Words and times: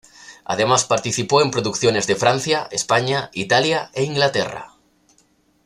Además 0.45 0.85
participó 0.85 1.43
en 1.43 1.51
producciones 1.51 2.07
de 2.07 2.15
Francia, 2.15 2.67
España, 2.71 3.29
Italia 3.33 3.91
e 3.93 4.01
Inglaterra. 4.03 4.73